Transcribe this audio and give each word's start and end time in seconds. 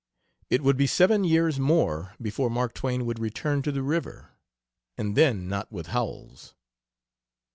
It 0.49 0.63
would 0.63 0.77
be 0.77 0.87
seven 0.87 1.23
years 1.23 1.59
more 1.59 2.15
before 2.19 2.49
Mark 2.49 2.73
Twain 2.73 3.05
would 3.05 3.19
return 3.19 3.61
to 3.61 3.71
the 3.71 3.83
river, 3.83 4.31
and 4.97 5.15
then 5.15 5.47
not 5.47 5.71
with 5.71 5.89
Howells. 5.93 6.55